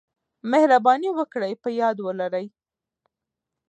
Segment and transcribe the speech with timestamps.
[0.51, 2.45] مهرباني وکړئ په یاد ولرئ: